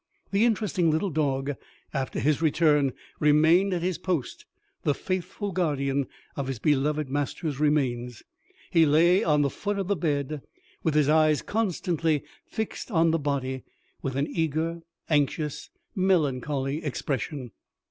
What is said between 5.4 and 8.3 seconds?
guardian of his beloved master's remains.